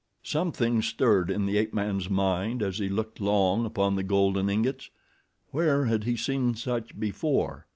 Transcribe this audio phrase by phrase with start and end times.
[0.23, 4.89] Something stirred in the ape man's mind as he looked long upon the golden ingots.
[5.51, 7.67] Where had he seen such before?